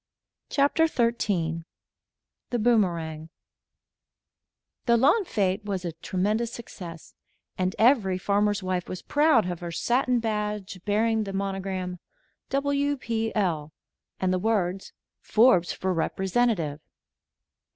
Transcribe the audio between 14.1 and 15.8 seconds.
and the words: "FORBES